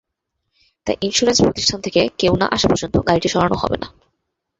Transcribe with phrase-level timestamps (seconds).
[0.87, 3.87] তাই ইনস্যুরেন্স প্রতিষ্ঠান থেকে কেউ না আসা পর্যন্ত গাড়িটি সরানো হবে না।